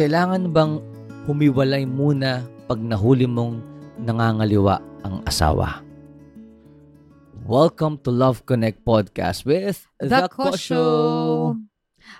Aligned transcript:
kailangan 0.00 0.48
bang 0.48 0.80
humiwalay 1.28 1.84
muna 1.84 2.40
pag 2.64 2.80
nahuli 2.80 3.28
mong 3.28 3.60
nangangaliwa 4.00 4.80
ang 5.04 5.20
asawa? 5.28 5.84
Welcome 7.44 8.00
to 8.00 8.10
Love 8.10 8.48
Connect 8.48 8.80
Podcast 8.80 9.44
with 9.44 9.84
The, 10.00 10.24
Ko 10.32 10.56
Show. 10.56 11.52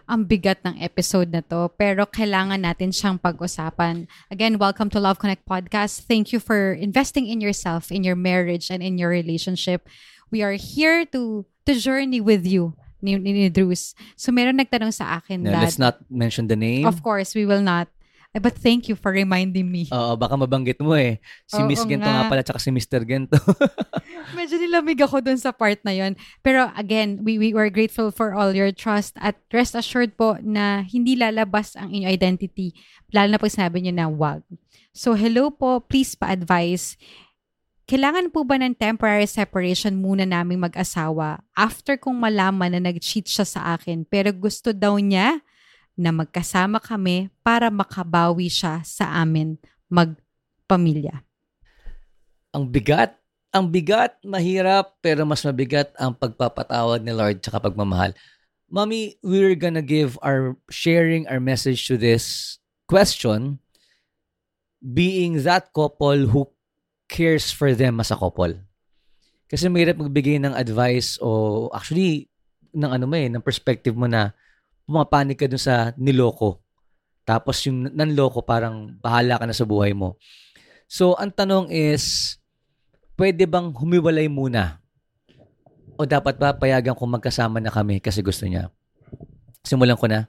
Ang 0.05 0.29
bigat 0.29 0.61
ng 0.61 0.77
episode 0.77 1.33
na 1.33 1.41
to, 1.41 1.73
pero 1.81 2.05
kailangan 2.05 2.61
natin 2.61 2.93
siyang 2.93 3.17
pag-usapan. 3.17 4.05
Again, 4.29 4.61
welcome 4.61 4.93
to 4.93 5.01
Love 5.01 5.17
Connect 5.17 5.49
Podcast. 5.49 6.05
Thank 6.05 6.37
you 6.37 6.41
for 6.45 6.77
investing 6.77 7.33
in 7.33 7.41
yourself, 7.41 7.89
in 7.89 8.05
your 8.05 8.13
marriage, 8.13 8.69
and 8.69 8.85
in 8.85 9.01
your 9.01 9.09
relationship. 9.09 9.89
We 10.29 10.45
are 10.45 10.61
here 10.61 11.09
to 11.17 11.49
to 11.65 11.73
journey 11.73 12.21
with 12.21 12.45
you 12.45 12.77
ni, 13.01 13.17
ni, 13.17 13.33
ni 13.33 13.49
Drews. 13.49 13.93
So, 14.15 14.31
meron 14.31 14.57
nagtanong 14.57 14.95
sa 14.95 15.19
akin 15.19 15.43
Now, 15.45 15.59
that, 15.59 15.63
let's 15.67 15.81
not 15.81 16.01
mention 16.09 16.47
the 16.47 16.57
name. 16.57 16.87
of 16.87 17.03
course, 17.03 17.35
we 17.35 17.45
will 17.45 17.65
not. 17.65 17.89
But 18.31 18.55
thank 18.55 18.87
you 18.87 18.95
for 18.95 19.11
reminding 19.11 19.67
me. 19.67 19.91
Oo, 19.91 20.15
baka 20.15 20.39
mabanggit 20.39 20.79
mo 20.79 20.95
eh. 20.95 21.19
Si 21.51 21.59
Oo 21.59 21.67
Miss 21.67 21.83
Gento 21.83 22.07
nga. 22.07 22.23
nga 22.23 22.31
pala, 22.31 22.47
tsaka 22.47 22.63
si 22.63 22.71
Mr. 22.71 23.03
Gento. 23.03 23.35
Medyo 24.39 24.55
nilamig 24.55 25.03
ako 25.03 25.19
dun 25.19 25.35
sa 25.35 25.51
part 25.51 25.83
na 25.83 25.91
yon. 25.91 26.15
Pero 26.39 26.71
again, 26.79 27.19
we, 27.27 27.43
we 27.43 27.51
were 27.51 27.67
grateful 27.75 28.15
for 28.15 28.31
all 28.31 28.55
your 28.55 28.71
trust 28.71 29.19
at 29.19 29.35
rest 29.51 29.75
assured 29.75 30.15
po 30.15 30.39
na 30.47 30.87
hindi 30.87 31.19
lalabas 31.19 31.75
ang 31.75 31.91
inyong 31.91 32.07
identity. 32.15 32.71
Lalo 33.11 33.35
na 33.35 33.43
pag 33.43 33.51
sinabi 33.51 33.83
nyo 33.83 33.95
na 33.99 34.07
wag. 34.07 34.47
So 34.95 35.19
hello 35.19 35.51
po, 35.51 35.83
please 35.83 36.15
pa-advise. 36.15 36.95
Kailangan 37.91 38.31
po 38.31 38.47
ba 38.47 38.55
ng 38.55 38.79
temporary 38.79 39.27
separation 39.27 39.99
muna 39.99 40.23
naming 40.23 40.63
mag-asawa 40.63 41.43
after 41.59 41.99
kong 41.99 42.23
malaman 42.23 42.71
na 42.71 42.79
nag-cheat 42.79 43.27
siya 43.27 43.43
sa 43.43 43.75
akin 43.75 44.07
pero 44.07 44.31
gusto 44.31 44.71
daw 44.71 44.95
niya 45.03 45.43
na 45.99 46.15
magkasama 46.15 46.79
kami 46.79 47.35
para 47.43 47.67
makabawi 47.67 48.47
siya 48.47 48.79
sa 48.87 49.11
amin 49.19 49.59
magpamilya. 49.91 51.27
ang 52.55 52.71
bigat. 52.71 53.19
Ang 53.51 53.67
bigat, 53.75 54.15
mahirap, 54.23 54.95
pero 55.03 55.27
mas 55.27 55.43
mabigat 55.43 55.91
ang 55.99 56.15
pagpapatawad 56.15 57.03
ni 57.03 57.11
Lord 57.11 57.43
tsaka 57.43 57.59
pagmamahal. 57.59 58.15
Mommy, 58.71 59.19
we're 59.27 59.59
gonna 59.59 59.83
give 59.83 60.15
our, 60.23 60.55
sharing 60.71 61.27
our 61.27 61.43
message 61.43 61.91
to 61.91 61.99
this 61.99 62.55
question 62.87 63.59
being 64.79 65.43
that 65.43 65.75
couple 65.75 66.31
who 66.31 66.47
cares 67.11 67.51
for 67.51 67.75
them 67.75 67.99
as 67.99 68.15
a 68.15 68.17
couple. 68.17 68.55
Kasi 69.51 69.67
mahirap 69.67 69.99
magbigay 69.99 70.39
ng 70.39 70.55
advice 70.55 71.19
o 71.19 71.67
actually, 71.75 72.31
ng 72.71 72.87
ano 72.87 73.11
mo 73.11 73.19
eh, 73.19 73.27
ng 73.27 73.43
perspective 73.43 73.99
mo 73.99 74.07
na 74.07 74.31
pumapanik 74.87 75.43
ka 75.43 75.51
dun 75.51 75.59
sa 75.59 75.91
niloko. 75.99 76.63
Tapos 77.27 77.59
yung 77.67 77.91
nanloko 77.91 78.47
parang 78.47 78.95
bahala 79.03 79.43
ka 79.43 79.45
na 79.47 79.55
sa 79.55 79.67
buhay 79.67 79.91
mo. 79.91 80.15
So, 80.87 81.19
ang 81.19 81.35
tanong 81.35 81.71
is, 81.71 82.35
pwede 83.15 83.47
bang 83.47 83.71
humiwalay 83.75 84.31
muna? 84.31 84.79
O 85.95 86.07
dapat 86.07 86.39
ba 86.39 86.55
payagan 86.55 86.95
kung 86.95 87.11
magkasama 87.11 87.59
na 87.59 87.71
kami 87.71 87.99
kasi 87.99 88.23
gusto 88.23 88.47
niya? 88.47 88.71
Simulan 89.67 89.99
ko 89.99 90.07
na. 90.07 90.27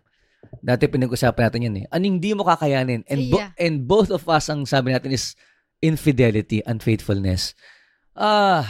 Dati 0.61 0.85
pinag-usapan 0.85 1.47
natin 1.47 1.65
yan 1.69 1.75
eh. 1.81 1.85
Ano 1.89 2.03
hindi 2.05 2.33
mo 2.33 2.41
kakayanin? 2.43 3.05
And, 3.05 3.21
bo- 3.29 3.39
Yeah. 3.41 3.53
and 3.57 3.85
both 3.85 4.09
of 4.09 4.25
us, 4.27 4.49
ang 4.49 4.65
sabi 4.65 4.91
natin 4.93 5.13
is 5.13 5.33
infidelity, 5.81 6.61
unfaithfulness. 6.63 7.57
Ah, 8.13 8.63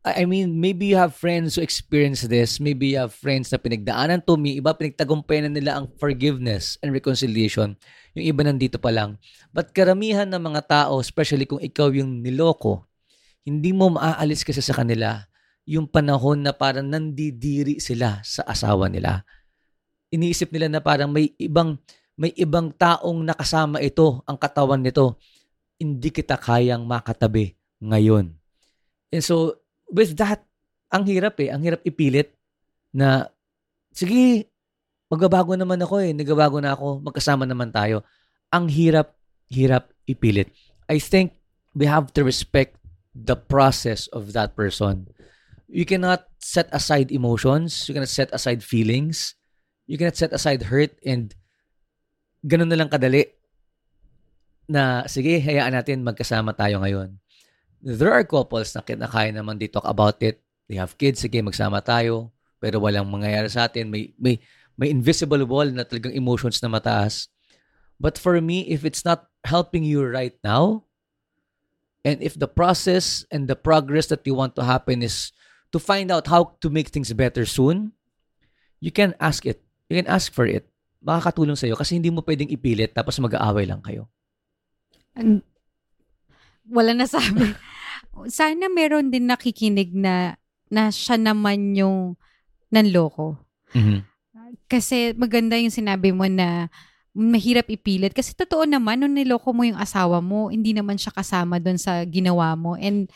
I 0.00 0.24
I 0.24 0.24
mean, 0.24 0.56
maybe 0.56 0.88
you 0.88 0.96
have 0.96 1.12
friends 1.12 1.54
who 1.58 1.62
experience 1.62 2.24
this. 2.24 2.56
Maybe 2.56 2.96
you 2.96 3.04
have 3.04 3.12
friends 3.12 3.52
na 3.52 3.60
pinagdaanan 3.60 4.24
to. 4.24 4.40
May 4.40 4.56
iba 4.56 4.72
pinagtagumpayan 4.72 5.50
na 5.50 5.52
nila 5.52 5.72
ang 5.76 5.92
forgiveness 6.00 6.80
and 6.80 6.88
reconciliation. 6.94 7.76
Yung 8.16 8.24
iba 8.24 8.40
nandito 8.40 8.80
pa 8.80 8.88
lang. 8.88 9.20
But 9.52 9.76
karamihan 9.76 10.30
ng 10.32 10.40
mga 10.40 10.62
tao, 10.66 11.04
especially 11.04 11.44
kung 11.44 11.60
ikaw 11.60 11.92
yung 11.92 12.24
niloko, 12.24 12.88
hindi 13.44 13.76
mo 13.76 13.92
maaalis 13.92 14.40
kasi 14.40 14.64
sa 14.64 14.72
kanila 14.72 15.28
yung 15.68 15.84
panahon 15.84 16.40
na 16.40 16.56
parang 16.56 16.88
nandidiri 16.88 17.78
sila 17.78 18.24
sa 18.24 18.42
asawa 18.48 18.88
nila. 18.88 19.22
Iniisip 20.10 20.50
nila 20.50 20.66
na 20.66 20.80
parang 20.80 21.12
may 21.12 21.30
ibang 21.36 21.76
may 22.20 22.36
ibang 22.36 22.68
taong 22.74 23.24
nakasama 23.24 23.80
ito, 23.80 24.20
ang 24.28 24.36
katawan 24.36 24.84
nito. 24.84 25.16
Hindi 25.80 26.12
kita 26.12 26.36
kayang 26.36 26.84
makatabi 26.84 27.56
ngayon. 27.80 28.36
And 29.10 29.24
so, 29.24 29.64
with 29.88 30.14
that, 30.20 30.44
ang 30.92 31.08
hirap 31.08 31.40
eh. 31.40 31.48
Ang 31.48 31.64
hirap 31.64 31.80
ipilit 31.82 32.36
na, 32.92 33.32
sige, 33.90 34.52
magbabago 35.08 35.56
naman 35.56 35.80
ako 35.80 36.04
eh. 36.04 36.12
Nagbabago 36.12 36.60
na 36.60 36.76
ako. 36.76 37.00
Magkasama 37.00 37.48
naman 37.48 37.72
tayo. 37.72 38.04
Ang 38.52 38.68
hirap, 38.68 39.16
hirap 39.48 39.90
ipilit. 40.04 40.52
I 40.86 41.00
think 41.00 41.34
we 41.74 41.88
have 41.88 42.12
to 42.14 42.22
respect 42.22 42.76
the 43.14 43.34
process 43.34 44.06
of 44.12 44.36
that 44.36 44.54
person. 44.54 45.10
You 45.70 45.86
cannot 45.86 46.26
set 46.42 46.66
aside 46.74 47.14
emotions. 47.14 47.86
You 47.86 47.94
cannot 47.94 48.10
set 48.10 48.30
aside 48.34 48.62
feelings. 48.62 49.38
You 49.86 49.98
cannot 49.98 50.18
set 50.18 50.34
aside 50.34 50.70
hurt 50.70 50.98
and 51.06 51.34
ganun 52.46 52.70
na 52.70 52.78
lang 52.78 52.90
kadali 52.90 53.26
na 54.70 55.02
sige, 55.10 55.42
hayaan 55.42 55.74
natin 55.74 56.06
magkasama 56.06 56.54
tayo 56.54 56.78
ngayon. 56.78 57.18
There 57.82 58.14
are 58.14 58.22
couples 58.22 58.70
na 58.70 58.86
kinakaya 58.86 59.34
naman 59.34 59.58
they 59.58 59.66
talk 59.66 59.88
about 59.88 60.22
it. 60.22 60.38
They 60.70 60.78
have 60.78 60.94
kids, 60.94 61.26
sige, 61.26 61.42
magsama 61.42 61.82
tayo. 61.82 62.30
Pero 62.62 62.78
walang 62.78 63.10
mangyayari 63.10 63.50
sa 63.50 63.66
atin. 63.66 63.90
May, 63.90 64.14
may, 64.14 64.38
may 64.78 64.94
invisible 64.94 65.42
wall 65.42 65.66
na 65.74 65.82
talagang 65.82 66.14
emotions 66.14 66.62
na 66.62 66.70
mataas. 66.70 67.26
But 67.98 68.14
for 68.14 68.38
me, 68.38 68.70
if 68.70 68.86
it's 68.86 69.02
not 69.02 69.26
helping 69.42 69.82
you 69.82 70.06
right 70.06 70.38
now, 70.46 70.86
and 72.06 72.22
if 72.22 72.38
the 72.38 72.48
process 72.48 73.26
and 73.28 73.50
the 73.50 73.58
progress 73.58 74.06
that 74.08 74.22
you 74.24 74.38
want 74.38 74.54
to 74.56 74.64
happen 74.64 75.02
is 75.02 75.34
to 75.74 75.82
find 75.82 76.08
out 76.08 76.30
how 76.30 76.56
to 76.62 76.70
make 76.70 76.88
things 76.88 77.12
better 77.12 77.44
soon, 77.44 77.92
you 78.78 78.94
can 78.94 79.18
ask 79.18 79.44
it. 79.44 79.60
You 79.90 80.00
can 80.00 80.08
ask 80.08 80.32
for 80.32 80.46
it. 80.46 80.70
Makakatulong 81.00 81.56
sa'yo 81.56 81.74
kasi 81.76 81.96
hindi 81.96 82.12
mo 82.12 82.20
pwedeng 82.24 82.52
ipilit 82.52 82.92
tapos 82.92 83.16
mag-aaway 83.20 83.64
lang 83.68 83.82
kayo. 83.82 84.08
An- 85.16 85.46
wala 86.70 86.94
na 86.94 87.06
sabi. 87.06 87.50
Sana 88.30 88.70
meron 88.70 89.10
din 89.10 89.26
nakikinig 89.26 89.90
na 89.96 90.36
na 90.70 90.90
siya 90.94 91.18
naman 91.18 91.74
yung 91.74 92.14
nanloko. 92.70 93.34
Kasi 94.70 95.14
maganda 95.18 95.58
yung 95.58 95.74
sinabi 95.74 96.14
mo 96.14 96.30
na 96.30 96.70
mahirap 97.10 97.66
ipilit. 97.66 98.14
Kasi 98.14 98.38
totoo 98.38 98.62
naman, 98.66 99.02
nung 99.02 99.18
niloko 99.18 99.50
mo 99.50 99.66
yung 99.66 99.78
asawa 99.78 100.22
mo, 100.22 100.46
hindi 100.46 100.70
naman 100.70 100.94
siya 100.94 101.10
kasama 101.10 101.58
doon 101.58 101.74
sa 101.74 102.06
ginawa 102.06 102.54
mo. 102.54 102.78
And 102.78 103.10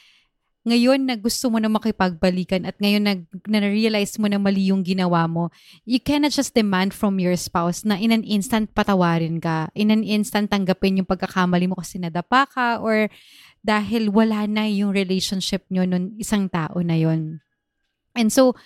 ngayon 0.64 1.04
na 1.04 1.14
gusto 1.20 1.52
mo 1.52 1.60
na 1.60 1.68
makipagbalikan 1.68 2.64
at 2.64 2.80
ngayon 2.80 3.04
na, 3.04 3.14
na-realize 3.44 4.16
mo 4.16 4.32
na 4.32 4.40
mali 4.40 4.72
yung 4.72 4.80
ginawa 4.80 5.28
mo, 5.28 5.52
you 5.84 6.00
cannot 6.00 6.32
just 6.32 6.56
demand 6.56 6.96
from 6.96 7.20
your 7.20 7.36
spouse 7.36 7.84
na 7.84 8.00
in 8.00 8.08
an 8.08 8.24
instant 8.24 8.72
patawarin 8.72 9.44
ka. 9.44 9.68
In 9.76 9.92
an 9.92 10.00
instant 10.00 10.48
tanggapin 10.48 11.04
yung 11.04 11.08
pagkakamali 11.08 11.68
mo 11.68 11.76
kasi 11.76 12.00
nadapa 12.00 12.48
ka 12.48 12.66
or 12.80 13.12
dahil 13.60 14.08
wala 14.08 14.48
na 14.48 14.64
yung 14.64 14.96
relationship 14.96 15.68
nyo 15.68 15.84
nun 15.84 16.16
isang 16.16 16.48
tao 16.48 16.80
na 16.80 16.96
yon. 16.96 17.44
And 18.16 18.32
so, 18.32 18.56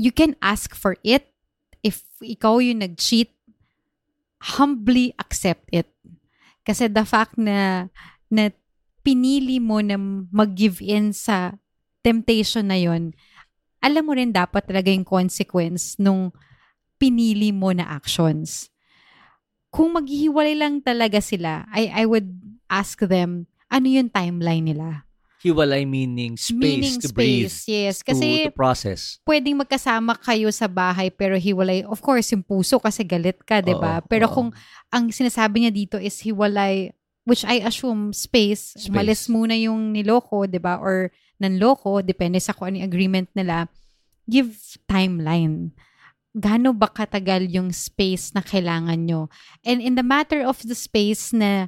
you 0.00 0.12
can 0.12 0.32
ask 0.40 0.72
for 0.72 0.96
it. 1.04 1.28
If 1.84 2.08
ikaw 2.24 2.64
yung 2.64 2.80
nag-cheat, 2.80 3.36
humbly 4.56 5.12
accept 5.20 5.68
it. 5.76 5.92
Kasi 6.64 6.88
the 6.88 7.04
fact 7.04 7.36
na, 7.36 7.88
na 8.32 8.48
pinili 9.06 9.62
mo 9.62 9.78
na 9.78 9.94
mag-give 10.34 10.82
in 10.82 11.14
sa 11.14 11.54
temptation 12.02 12.66
na 12.66 12.74
yon, 12.74 13.14
alam 13.78 14.02
mo 14.02 14.18
rin 14.18 14.34
dapat 14.34 14.66
talaga 14.66 14.90
yung 14.90 15.06
consequence 15.06 15.94
nung 16.02 16.34
pinili 16.98 17.54
mo 17.54 17.70
na 17.70 17.86
actions. 17.86 18.66
Kung 19.70 19.94
maghihiwalay 19.94 20.58
lang 20.58 20.82
talaga 20.82 21.22
sila, 21.22 21.70
I, 21.70 22.02
I 22.02 22.04
would 22.10 22.34
ask 22.66 22.98
them, 22.98 23.46
ano 23.70 23.86
yung 23.86 24.10
timeline 24.10 24.74
nila? 24.74 25.06
Hiwalay 25.44 25.84
meaning 25.86 26.34
space 26.34 26.56
Meaning 26.58 26.96
to 26.98 27.12
breathe. 27.12 27.52
space, 27.52 27.68
yes. 27.68 27.96
to- 28.02 28.10
Kasi 28.10 28.50
to, 28.50 28.56
process. 28.56 29.20
pwedeng 29.28 29.60
magkasama 29.62 30.16
kayo 30.18 30.48
sa 30.50 30.66
bahay 30.66 31.12
pero 31.12 31.36
hiwalay. 31.36 31.84
Of 31.86 32.00
course, 32.02 32.32
yung 32.34 32.42
puso 32.42 32.80
kasi 32.82 33.04
galit 33.04 33.38
ka, 33.44 33.60
'di 33.60 33.76
ba? 33.76 34.00
Pero 34.08 34.26
oo. 34.26 34.34
kung 34.34 34.48
ang 34.88 35.12
sinasabi 35.12 35.62
niya 35.62 35.72
dito 35.76 35.96
is 36.00 36.16
hiwalay 36.24 36.95
which 37.26 37.42
I 37.42 37.58
assume 37.66 38.14
space, 38.14 38.78
Space. 38.78 38.86
umalis 38.86 39.26
muna 39.26 39.58
yung 39.58 39.90
niloko, 39.90 40.46
'di 40.46 40.62
ba? 40.62 40.78
Or 40.78 41.10
nanloko, 41.42 42.00
depende 42.00 42.38
sa 42.38 42.54
kung 42.54 42.72
ano 42.72 42.80
yung 42.80 42.88
agreement 42.88 43.28
nila. 43.34 43.66
Give 44.30 44.54
timeline. 44.86 45.74
Gaano 46.32 46.72
ba 46.72 46.88
katagal 46.88 47.50
yung 47.50 47.74
space 47.74 48.32
na 48.32 48.40
kailangan 48.40 49.04
nyo? 49.04 49.28
And 49.66 49.82
in 49.82 49.98
the 49.98 50.06
matter 50.06 50.46
of 50.46 50.62
the 50.62 50.78
space 50.78 51.34
na 51.34 51.66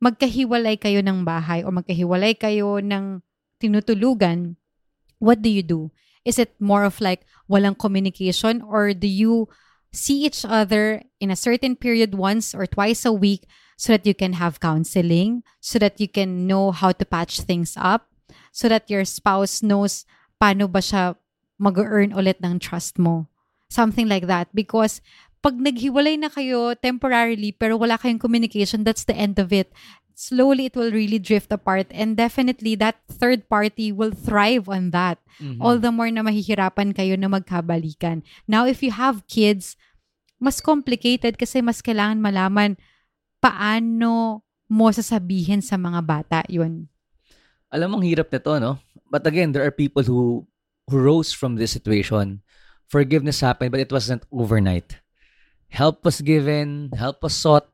magkahiwalay 0.00 0.80
kayo 0.80 1.04
ng 1.04 1.22
bahay 1.22 1.62
o 1.62 1.70
magkahiwalay 1.70 2.34
kayo 2.36 2.80
ng 2.80 3.20
tinutulugan, 3.60 4.56
what 5.20 5.40
do 5.44 5.48
you 5.52 5.62
do? 5.62 5.92
Is 6.24 6.40
it 6.40 6.56
more 6.58 6.84
of 6.84 6.98
like 7.00 7.22
walang 7.46 7.78
communication 7.78 8.60
or 8.64 8.92
do 8.92 9.06
you 9.06 9.46
see 9.94 10.26
each 10.26 10.44
other 10.44 11.02
in 11.22 11.30
a 11.30 11.38
certain 11.38 11.74
period 11.74 12.14
once 12.14 12.52
or 12.52 12.66
twice 12.66 13.06
a 13.06 13.14
week 13.14 13.46
so 13.76 13.92
that 13.92 14.08
you 14.08 14.16
can 14.16 14.40
have 14.40 14.58
counseling, 14.58 15.44
so 15.60 15.78
that 15.78 16.00
you 16.00 16.08
can 16.08 16.48
know 16.48 16.72
how 16.72 16.90
to 16.90 17.04
patch 17.04 17.44
things 17.44 17.76
up, 17.76 18.08
so 18.50 18.66
that 18.72 18.88
your 18.88 19.04
spouse 19.04 19.60
knows 19.62 20.08
paano 20.40 20.64
ba 20.64 20.80
siya 20.80 21.14
mag-earn 21.60 22.16
ulit 22.16 22.40
ng 22.40 22.56
trust 22.56 22.96
mo. 22.96 23.28
Something 23.68 24.08
like 24.08 24.26
that. 24.28 24.48
Because 24.56 25.04
pag 25.44 25.60
naghiwalay 25.60 26.16
na 26.16 26.32
kayo 26.32 26.72
temporarily 26.74 27.52
pero 27.52 27.76
wala 27.76 28.00
kayong 28.00 28.20
communication, 28.20 28.84
that's 28.84 29.04
the 29.04 29.16
end 29.16 29.36
of 29.38 29.52
it. 29.52 29.72
Slowly, 30.16 30.72
it 30.72 30.76
will 30.76 30.96
really 30.96 31.20
drift 31.20 31.52
apart. 31.52 31.92
And 31.92 32.16
definitely, 32.16 32.72
that 32.80 32.96
third 33.04 33.52
party 33.52 33.92
will 33.92 34.16
thrive 34.16 34.64
on 34.64 34.88
that. 34.96 35.20
Mm-hmm. 35.36 35.60
All 35.60 35.76
the 35.76 35.92
more 35.92 36.08
na 36.08 36.24
mahihirapan 36.24 36.96
kayo 36.96 37.20
na 37.20 37.28
magkabalikan. 37.28 38.24
Now, 38.48 38.64
if 38.64 38.80
you 38.80 38.96
have 38.96 39.28
kids, 39.28 39.76
mas 40.40 40.64
complicated 40.64 41.36
kasi 41.36 41.60
mas 41.60 41.84
kailangan 41.84 42.24
malaman 42.24 42.80
paano 43.46 44.42
mo 44.66 44.90
sasabihin 44.90 45.62
sa 45.62 45.78
mga 45.78 46.00
bata 46.02 46.38
yun. 46.50 46.90
Alam 47.70 47.94
mong 47.94 48.06
hirap 48.06 48.34
nito, 48.34 48.50
no? 48.58 48.82
But 49.06 49.22
again, 49.22 49.54
there 49.54 49.62
are 49.62 49.70
people 49.70 50.02
who, 50.02 50.50
who 50.90 50.96
rose 50.98 51.30
from 51.30 51.54
this 51.54 51.70
situation. 51.70 52.42
Forgiveness 52.90 53.38
happened, 53.38 53.70
but 53.70 53.82
it 53.82 53.94
wasn't 53.94 54.26
overnight. 54.34 54.98
Help 55.70 56.02
was 56.02 56.18
given, 56.22 56.90
help 56.98 57.22
was 57.22 57.38
sought. 57.38 57.70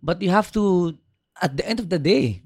But 0.00 0.24
you 0.24 0.32
have 0.32 0.48
to 0.56 0.96
at 1.40 1.56
the 1.56 1.64
end 1.68 1.80
of 1.80 1.92
the 1.92 2.00
day, 2.00 2.40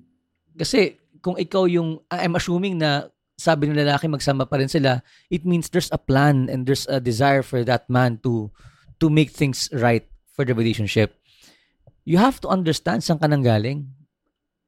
kasi 0.58 0.98
kung 1.22 1.38
ikaw 1.38 1.70
yung, 1.70 2.02
I'm 2.10 2.34
assuming 2.34 2.82
na 2.82 3.06
sabi 3.38 3.70
ng 3.70 3.78
lalaki 3.78 4.10
magsama 4.10 4.44
pa 4.50 4.58
rin 4.58 4.68
sila, 4.70 5.02
it 5.30 5.46
means 5.46 5.70
there's 5.70 5.90
a 5.94 6.00
plan 6.00 6.50
and 6.50 6.66
there's 6.66 6.90
a 6.90 6.98
desire 6.98 7.46
for 7.46 7.62
that 7.62 7.86
man 7.86 8.18
to 8.26 8.50
to 8.98 9.08
make 9.08 9.30
things 9.30 9.70
right 9.72 10.04
for 10.34 10.44
the 10.44 10.52
relationship. 10.52 11.19
You 12.04 12.18
have 12.18 12.40
to 12.42 12.48
understand 12.48 13.04
saan 13.04 13.20
ka 13.20 13.28
nang 13.28 13.44
galing. 13.44 13.86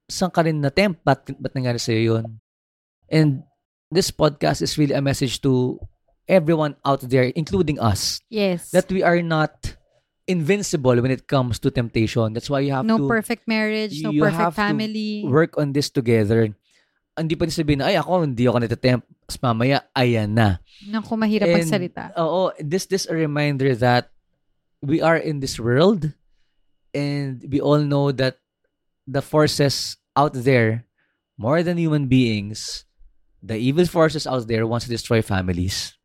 Saan 0.09 0.33
ka 0.33 0.45
rin 0.45 0.61
na-tempt? 0.61 1.01
Ba't, 1.05 1.25
ba't 1.41 1.55
nangyari 1.57 1.81
sa'yo 1.81 2.01
yun? 2.17 2.39
And 3.09 3.43
this 3.91 4.11
podcast 4.11 4.61
is 4.61 4.77
really 4.77 4.95
a 4.95 5.05
message 5.05 5.41
to 5.43 5.81
everyone 6.29 6.77
out 6.85 7.01
there, 7.05 7.29
including 7.35 7.81
us. 7.81 8.21
Yes. 8.29 8.71
That 8.71 8.89
we 8.93 9.03
are 9.03 9.21
not 9.21 9.77
invincible 10.27 10.97
when 11.01 11.11
it 11.11 11.27
comes 11.27 11.59
to 11.61 11.71
temptation. 11.71 12.33
That's 12.33 12.49
why 12.49 12.61
you 12.61 12.73
have 12.73 12.87
no 12.87 12.97
to... 12.97 13.03
No 13.05 13.09
perfect 13.09 13.49
marriage, 13.49 14.01
no 14.03 14.13
perfect 14.13 14.55
family. 14.55 15.25
work 15.27 15.59
on 15.59 15.73
this 15.73 15.91
together. 15.91 16.49
Hindi 17.13 17.35
pa 17.37 17.45
sabihin 17.45 17.85
na, 17.85 17.93
ay 17.93 18.01
ako, 18.01 18.25
hindi 18.25 18.49
ako 18.49 18.59
natatempt. 18.65 19.05
Tapos 19.29 19.39
mamaya, 19.45 19.85
ayan 19.93 20.33
na. 20.33 20.65
Naku, 20.89 21.13
mahirap 21.17 21.49
And, 21.49 21.57
magsalita. 21.61 22.17
Oo, 22.17 22.53
this, 22.57 22.89
this 22.89 23.05
a 23.05 23.13
reminder 23.13 23.77
that 23.77 24.09
we 24.81 25.05
are 25.05 25.17
in 25.17 25.41
this 25.41 25.61
world 25.61 26.13
and 26.95 27.45
we 27.49 27.61
all 27.61 27.81
know 27.81 28.13
that 28.13 28.39
the 29.07 29.21
forces 29.21 29.97
out 30.17 30.33
there, 30.33 30.85
more 31.37 31.63
than 31.63 31.77
human 31.77 32.07
beings, 32.07 32.85
the 33.43 33.57
evil 33.57 33.87
forces 33.87 34.27
out 34.27 34.47
there 34.47 34.67
wants 34.67 34.87
to 34.87 34.93
destroy 34.93 35.21
families. 35.21 35.97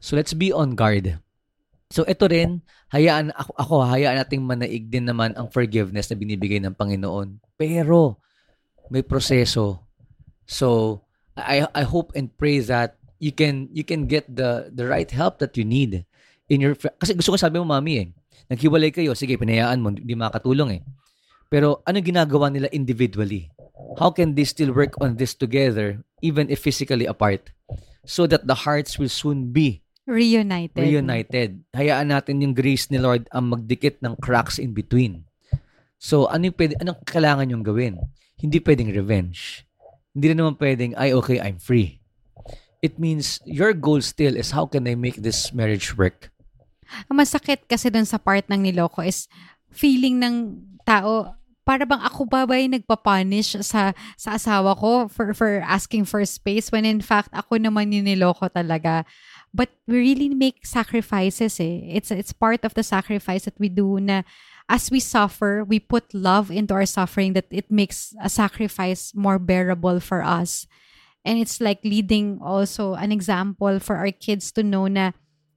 So 0.00 0.16
let's 0.16 0.34
be 0.34 0.52
on 0.52 0.74
guard. 0.74 1.20
So 1.94 2.02
ito 2.08 2.26
rin, 2.26 2.60
hayaan 2.90 3.30
ako, 3.38 3.86
hayaan 3.86 4.18
nating 4.18 4.42
manaig 4.42 4.90
din 4.90 5.06
naman 5.06 5.32
ang 5.38 5.48
forgiveness 5.48 6.10
na 6.10 6.18
binibigay 6.18 6.58
ng 6.58 6.74
Panginoon. 6.74 7.38
Pero 7.54 8.18
may 8.90 9.06
proseso. 9.06 9.86
So 10.44 11.00
I 11.38 11.64
I 11.72 11.82
hope 11.86 12.12
and 12.18 12.28
pray 12.34 12.60
that 12.66 12.98
you 13.22 13.32
can 13.32 13.70
you 13.72 13.86
can 13.86 14.10
get 14.10 14.26
the 14.28 14.68
the 14.74 14.84
right 14.84 15.08
help 15.08 15.38
that 15.40 15.56
you 15.56 15.64
need 15.64 16.04
in 16.50 16.60
your 16.60 16.76
kasi 16.76 17.16
gusto 17.16 17.32
ko 17.32 17.38
sabi 17.40 17.56
mo 17.62 17.66
mami 17.66 17.94
eh. 18.04 18.08
Naghiwalay 18.50 18.92
kayo, 18.92 19.16
sige 19.16 19.36
pinayaan 19.40 19.80
mo, 19.80 19.92
hindi 19.92 20.14
makatulong 20.16 20.80
eh. 20.80 20.82
Pero 21.48 21.80
ano 21.86 21.98
ginagawa 22.00 22.50
nila 22.50 22.68
individually? 22.74 23.48
How 24.00 24.10
can 24.10 24.34
they 24.34 24.44
still 24.44 24.74
work 24.74 24.98
on 24.98 25.16
this 25.16 25.32
together 25.32 26.02
even 26.24 26.50
if 26.50 26.60
physically 26.60 27.06
apart? 27.06 27.54
So 28.04 28.28
that 28.28 28.44
the 28.44 28.66
hearts 28.68 29.00
will 29.00 29.12
soon 29.12 29.54
be 29.54 29.84
Reunited. 30.04 30.84
Reunited. 30.84 31.64
Hayaan 31.72 32.12
natin 32.12 32.44
yung 32.44 32.52
grace 32.52 32.92
ni 32.92 33.00
Lord 33.00 33.24
ang 33.32 33.56
magdikit 33.56 34.04
ng 34.04 34.20
cracks 34.20 34.60
in 34.60 34.76
between. 34.76 35.24
So, 35.96 36.28
ano 36.28 36.52
yung 36.52 36.58
pwede, 36.60 36.76
anong 36.76 37.00
kailangan 37.08 37.48
yung 37.48 37.64
gawin? 37.64 37.96
Hindi 38.36 38.60
pwedeng 38.60 38.92
revenge. 38.92 39.64
Hindi 40.12 40.24
rin 40.28 40.38
naman 40.44 40.60
pwedeng, 40.60 40.92
ay, 41.00 41.16
okay, 41.16 41.40
I'm 41.40 41.56
free. 41.56 42.04
It 42.84 43.00
means 43.00 43.40
your 43.48 43.72
goal 43.72 44.04
still 44.04 44.36
is 44.36 44.52
how 44.52 44.68
can 44.68 44.84
I 44.84 44.92
make 44.92 45.24
this 45.24 45.56
marriage 45.56 45.96
work? 45.96 46.28
Masakit 47.10 47.64
kasi 47.68 47.90
dun 47.90 48.06
sa 48.06 48.20
part 48.20 48.46
ng 48.48 48.64
niloko 48.70 49.02
is 49.04 49.26
feeling 49.74 50.20
ng 50.20 50.60
tao, 50.86 51.34
para 51.64 51.88
bang 51.88 52.04
ako 52.04 52.28
ba 52.28 52.44
ba 52.44 52.60
nagpapunish 52.60 53.56
sa, 53.64 53.96
sa 54.20 54.36
asawa 54.36 54.76
ko 54.76 55.08
for, 55.08 55.32
for 55.32 55.64
asking 55.64 56.04
for 56.04 56.20
space 56.28 56.68
when 56.68 56.84
in 56.84 57.00
fact 57.00 57.32
ako 57.32 57.56
naman 57.56 57.88
yung 57.88 58.04
niloko 58.04 58.52
talaga 58.52 59.08
but 59.54 59.70
we 59.86 60.02
really 60.12 60.28
make 60.34 60.66
sacrifices 60.66 61.62
eh. 61.62 61.86
It's 61.94 62.10
it's 62.10 62.34
part 62.34 62.66
of 62.66 62.74
the 62.74 62.82
sacrifice 62.82 63.46
that 63.46 63.56
we 63.56 63.70
do 63.70 64.02
na 64.02 64.26
as 64.66 64.90
we 64.90 64.98
suffer, 64.98 65.62
we 65.62 65.78
put 65.78 66.10
love 66.12 66.50
into 66.50 66.74
our 66.74 66.84
suffering 66.90 67.38
that 67.38 67.46
it 67.54 67.70
makes 67.70 68.12
a 68.18 68.28
sacrifice 68.28 69.14
more 69.14 69.38
bearable 69.38 70.00
for 70.02 70.26
us. 70.26 70.66
And 71.24 71.38
it's 71.38 71.62
like 71.62 71.80
leading 71.86 72.42
also 72.42 72.98
an 72.98 73.12
example 73.12 73.78
for 73.78 73.96
our 73.96 74.10
kids 74.10 74.50
to 74.58 74.66
know 74.66 74.90
na 74.90 75.12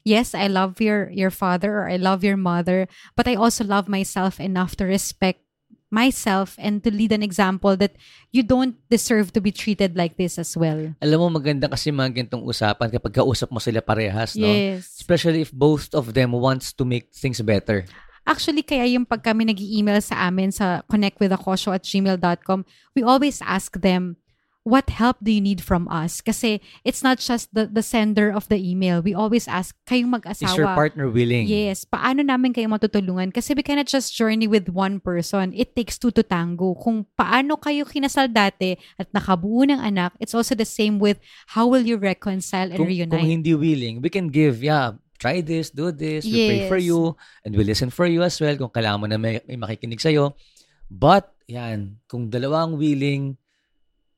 yes, 0.08 0.32
I 0.32 0.48
love 0.48 0.80
your 0.80 1.12
your 1.12 1.30
father 1.30 1.84
or 1.84 1.92
I 1.92 2.00
love 2.00 2.24
your 2.24 2.40
mother, 2.40 2.88
but 3.20 3.28
I 3.28 3.36
also 3.36 3.68
love 3.68 3.92
myself 3.92 4.40
enough 4.40 4.80
to 4.80 4.88
respect 4.88 5.44
myself 5.88 6.56
and 6.60 6.84
to 6.84 6.92
lead 6.92 7.12
an 7.16 7.24
example 7.24 7.76
that 7.80 7.96
you 8.32 8.44
don't 8.44 8.76
deserve 8.92 9.32
to 9.32 9.40
be 9.40 9.52
treated 9.52 9.96
like 9.96 10.20
this 10.20 10.40
as 10.40 10.56
well. 10.56 10.96
Alam 11.00 11.20
mo, 11.20 11.40
maganda 11.40 11.68
kasi 11.72 11.92
mga 11.92 12.24
ganitong 12.24 12.44
usapan 12.44 12.92
kapag 12.92 13.24
kausap 13.24 13.52
mo 13.52 13.60
sila 13.60 13.80
parehas, 13.80 14.36
no? 14.36 14.48
Yes. 14.48 15.00
Especially 15.00 15.44
if 15.44 15.52
both 15.52 15.92
of 15.96 16.12
them 16.12 16.36
wants 16.36 16.76
to 16.76 16.84
make 16.84 17.12
things 17.16 17.40
better. 17.40 17.88
Actually, 18.28 18.68
kaya 18.68 18.84
yung 18.92 19.08
pag 19.08 19.24
kami 19.24 19.48
nag 19.48 19.56
email 19.64 20.04
sa 20.04 20.28
amin 20.28 20.52
sa 20.52 20.84
connectwithakosho 20.92 21.72
at 21.72 21.88
gmail.com, 21.88 22.68
we 22.92 23.00
always 23.00 23.40
ask 23.40 23.80
them, 23.80 24.20
what 24.68 24.92
help 24.92 25.16
do 25.24 25.32
you 25.32 25.40
need 25.40 25.64
from 25.64 25.88
us? 25.88 26.20
Kasi 26.20 26.60
it's 26.84 27.00
not 27.00 27.24
just 27.24 27.48
the, 27.56 27.72
the 27.72 27.80
sender 27.80 28.28
of 28.28 28.52
the 28.52 28.60
email. 28.60 29.00
We 29.00 29.16
always 29.16 29.48
ask, 29.48 29.72
kayong 29.88 30.12
mag-asawa. 30.12 30.52
Is 30.52 30.60
your 30.60 30.76
partner 30.76 31.08
willing? 31.08 31.48
Yes. 31.48 31.88
Paano 31.88 32.20
namin 32.20 32.52
kayo 32.52 32.68
matutulungan? 32.68 33.32
Kasi 33.32 33.56
we 33.56 33.64
cannot 33.64 33.88
just 33.88 34.12
journey 34.12 34.46
with 34.46 34.68
one 34.68 35.00
person. 35.00 35.56
It 35.56 35.72
takes 35.72 35.96
two 35.96 36.12
to 36.12 36.22
tango. 36.22 36.76
Kung 36.76 37.08
paano 37.16 37.56
kayo 37.56 37.88
kinasal 37.88 38.28
dati 38.28 38.76
at 39.00 39.08
nakabuo 39.16 39.64
ng 39.72 39.80
anak, 39.80 40.12
it's 40.20 40.36
also 40.36 40.52
the 40.52 40.68
same 40.68 41.00
with 41.00 41.16
how 41.56 41.64
will 41.64 41.88
you 41.88 41.96
reconcile 41.96 42.68
and 42.68 42.84
kung, 42.84 42.92
reunite. 42.92 43.16
Kung 43.16 43.24
hindi 43.24 43.56
willing, 43.56 44.04
we 44.04 44.12
can 44.12 44.28
give, 44.28 44.60
yeah, 44.60 45.00
try 45.16 45.40
this, 45.40 45.72
do 45.72 45.96
this, 45.96 46.28
we 46.28 46.36
yes. 46.36 46.48
pray 46.52 46.62
for 46.68 46.78
you, 46.78 47.16
and 47.48 47.56
we 47.56 47.64
listen 47.64 47.88
for 47.88 48.06
you 48.06 48.20
as 48.22 48.36
well 48.44 48.54
kung 48.60 48.70
kailangan 48.70 49.00
mo 49.00 49.08
na 49.08 49.16
may, 49.16 49.40
may 49.48 49.56
makikinig 49.56 50.04
sa'yo. 50.04 50.36
But, 50.92 51.32
yan, 51.48 52.04
kung 52.12 52.28
dalawang 52.28 52.76
willing, 52.76 53.40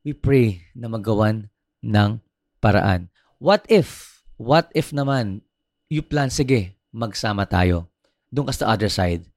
we 0.09 0.17
pray 0.17 0.65
na 0.73 0.89
magawan 0.89 1.53
ng 1.85 2.17
paraan. 2.57 3.13
What 3.37 3.61
if, 3.69 4.21
what 4.41 4.73
if 4.73 4.89
naman, 4.89 5.45
you 5.85 6.01
plan, 6.01 6.33
sige, 6.33 6.73
magsama 6.89 7.45
tayo. 7.45 7.93
Doon 8.33 8.49
ka 8.49 8.53
sa 8.57 8.73
other 8.73 8.89
side. 8.89 9.29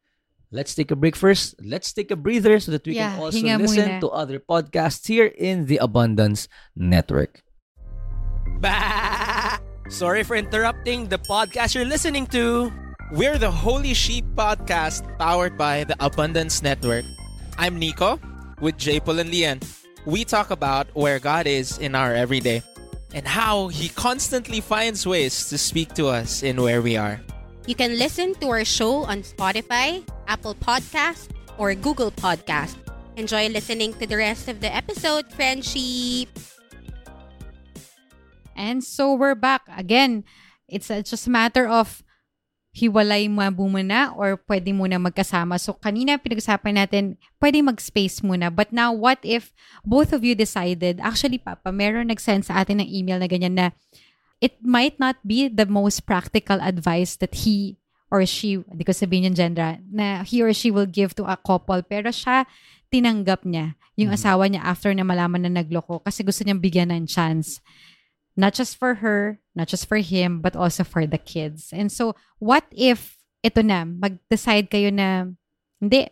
Let's 0.49 0.73
take 0.73 0.88
a 0.88 0.97
break 0.97 1.12
first. 1.12 1.61
Let's 1.61 1.93
take 1.93 2.09
a 2.09 2.17
breather 2.17 2.57
so 2.61 2.73
that 2.73 2.88
we 2.88 2.97
yeah, 2.97 3.17
can 3.17 3.21
also 3.21 3.41
listen 3.41 4.00
muna. 4.00 4.00
to 4.00 4.09
other 4.12 4.41
podcasts 4.41 5.05
here 5.05 5.29
in 5.29 5.69
the 5.69 5.76
Abundance 5.76 6.49
Network. 6.76 7.45
Bah! 8.61 9.61
Sorry 9.93 10.25
for 10.25 10.37
interrupting 10.37 11.09
the 11.09 11.21
podcast 11.21 11.76
you're 11.76 11.88
listening 11.88 12.25
to. 12.33 12.73
We're 13.12 13.37
the 13.37 13.52
Holy 13.52 13.93
Sheep 13.93 14.25
Podcast 14.33 15.05
powered 15.21 15.61
by 15.61 15.85
the 15.85 15.97
Abundance 16.00 16.64
Network. 16.64 17.05
I'm 17.61 17.76
Nico 17.76 18.17
with 18.61 18.81
J. 18.81 19.00
Paul 19.00 19.21
and 19.21 19.29
Lian 19.29 19.61
we 20.05 20.25
talk 20.25 20.51
about 20.51 20.89
where 20.95 21.19
God 21.19 21.47
is 21.47 21.79
in 21.79 21.95
our 21.95 22.15
everyday 22.15 22.63
and 23.15 23.27
how 23.27 23.69
He 23.69 23.89
constantly 23.89 24.61
finds 24.61 25.07
ways 25.07 25.49
to 25.49 25.59
speak 25.59 25.95
to 25.95 26.09
us 26.09 26.43
in 26.43 26.61
where 26.61 26.83
we 26.83 26.97
are. 26.97 27.21
You 27.67 27.75
can 27.75 27.99
listen 27.99 28.35
to 28.43 28.49
our 28.51 28.65
show 28.65 29.05
on 29.05 29.23
Spotify, 29.23 30.03
Apple 30.27 30.55
Podcast, 30.57 31.31
or 31.59 31.75
Google 31.75 32.11
Podcast. 32.11 32.75
Enjoy 33.17 33.49
listening 33.49 33.95
to 33.95 34.07
the 34.07 34.17
rest 34.17 34.49
of 34.49 34.61
the 34.61 34.75
episode, 34.75 35.31
friendship. 35.31 36.29
And 38.57 38.83
so 38.83 39.15
we're 39.15 39.37
back 39.37 39.63
again. 39.77 40.25
It's, 40.67 40.91
it's 40.91 41.11
just 41.11 41.27
a 41.27 41.31
matter 41.31 41.69
of 41.69 42.03
hiwalay 42.73 43.29
mo 43.29 43.45
muna 43.52 44.17
or 44.17 44.41
pwede 44.49 44.73
muna 44.73 44.97
magkasama. 44.97 45.61
So 45.61 45.76
kanina 45.76 46.17
pinag-usapan 46.17 46.81
natin, 46.81 47.21
pwede 47.37 47.61
mag-space 47.61 48.25
muna. 48.25 48.49
But 48.49 48.73
now, 48.73 48.97
what 48.97 49.21
if 49.21 49.52
both 49.85 50.17
of 50.17 50.25
you 50.25 50.33
decided, 50.33 50.97
actually 51.05 51.37
Papa, 51.37 51.69
meron 51.69 52.09
nag-send 52.09 52.49
sa 52.49 52.64
atin 52.64 52.81
ng 52.81 52.88
email 52.88 53.21
na 53.21 53.29
ganyan 53.29 53.55
na 53.61 53.67
it 54.41 54.57
might 54.64 54.97
not 54.97 55.21
be 55.21 55.52
the 55.52 55.69
most 55.69 56.09
practical 56.09 56.59
advice 56.64 57.14
that 57.21 57.45
he 57.45 57.76
or 58.12 58.25
she, 58.25 58.61
hindi 58.69 58.85
ko 58.85 58.93
sabihin 58.93 59.33
yung 59.33 59.38
gender, 59.38 59.81
na 59.88 60.25
he 60.25 60.41
or 60.45 60.52
she 60.52 60.69
will 60.69 60.88
give 60.88 61.17
to 61.17 61.25
a 61.25 61.37
couple. 61.37 61.81
Pero 61.85 62.12
siya, 62.12 62.45
tinanggap 62.93 63.45
niya 63.49 63.76
yung 63.97 64.12
mm-hmm. 64.12 64.21
asawa 64.21 64.49
niya 64.49 64.64
after 64.64 64.93
na 64.93 65.05
malaman 65.05 65.45
na 65.45 65.61
nagloko 65.61 66.00
kasi 66.00 66.25
gusto 66.25 66.45
niyang 66.45 66.61
bigyan 66.61 66.93
ng 66.93 67.05
chance. 67.05 67.61
Not 68.37 68.55
just 68.55 68.79
for 68.79 69.05
her, 69.05 69.41
not 69.55 69.69
just 69.69 69.87
for 69.87 69.99
him, 69.99 70.41
but 70.41 70.57
also 70.57 70.85
for 70.85 71.07
the 71.07 71.19
kids. 71.19 71.69
And 71.73 71.93
so, 71.93 72.17
what 72.39 72.65
if, 72.73 73.19
ito 73.45 73.61
na, 73.61 73.85
mag-decide 73.85 74.71
kayo 74.71 74.93
na, 74.93 75.29
hindi, 75.81 76.09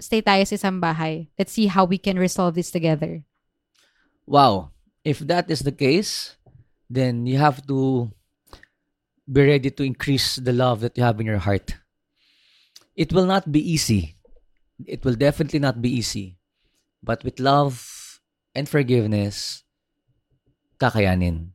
stay 0.00 0.22
tayo 0.22 0.42
sa 0.46 0.56
isang 0.56 0.82
bahay. 0.82 1.28
Let's 1.38 1.52
see 1.52 1.66
how 1.66 1.84
we 1.84 1.98
can 1.98 2.18
resolve 2.18 2.54
this 2.54 2.70
together. 2.70 3.22
Wow. 4.26 4.70
If 5.04 5.20
that 5.30 5.50
is 5.50 5.60
the 5.60 5.72
case, 5.72 6.36
then 6.90 7.26
you 7.26 7.38
have 7.38 7.66
to 7.66 8.10
be 9.30 9.46
ready 9.46 9.70
to 9.70 9.82
increase 9.84 10.36
the 10.36 10.52
love 10.52 10.80
that 10.80 10.96
you 10.96 11.04
have 11.04 11.20
in 11.20 11.26
your 11.26 11.38
heart. 11.38 11.76
It 12.96 13.12
will 13.12 13.26
not 13.26 13.52
be 13.52 13.60
easy. 13.60 14.16
It 14.86 15.04
will 15.04 15.14
definitely 15.14 15.58
not 15.58 15.82
be 15.82 15.90
easy. 15.90 16.38
But 17.02 17.22
with 17.22 17.38
love 17.38 17.78
and 18.54 18.68
forgiveness, 18.68 19.62
kakayanin. 20.78 21.50